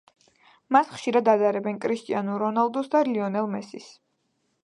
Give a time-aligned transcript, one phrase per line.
[0.75, 3.93] მას ხშირად ადარებენ კრიშტიანუ რონალდუს და ლიონელ მესის.